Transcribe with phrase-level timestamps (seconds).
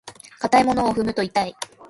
[0.39, 1.55] 硬いものを踏むと痛い。